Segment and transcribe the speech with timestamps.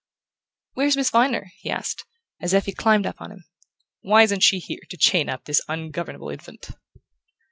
[0.73, 2.05] "Where's Miss Viner?" he asked,
[2.39, 3.43] as Effie climbed up on him.
[4.01, 6.71] "Why isn't she here to chain up this ungovernable infant?"